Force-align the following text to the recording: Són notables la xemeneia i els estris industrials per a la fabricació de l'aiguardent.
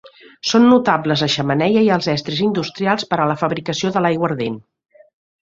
Són 0.51 0.63
notables 0.69 1.21
la 1.25 1.29
xemeneia 1.33 1.83
i 1.89 1.91
els 1.97 2.07
estris 2.15 2.41
industrials 2.47 3.07
per 3.13 3.21
a 3.21 3.29
la 3.33 3.37
fabricació 3.43 3.95
de 3.99 4.05
l'aiguardent. 4.07 4.59